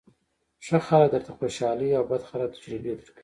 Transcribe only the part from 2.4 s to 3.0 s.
تجربې